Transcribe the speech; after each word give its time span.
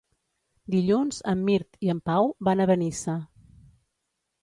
Dilluns 0.75 1.19
en 1.33 1.45
Mirt 1.51 1.79
i 1.89 1.93
en 1.97 2.01
Pau 2.09 2.35
van 2.51 2.67
a 2.67 2.71
Benissa. 2.75 3.19